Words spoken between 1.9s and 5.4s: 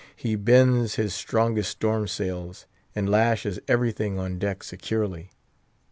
sails, and lashes every thing on deck securely.